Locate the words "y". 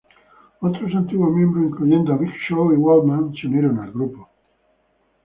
2.73-2.75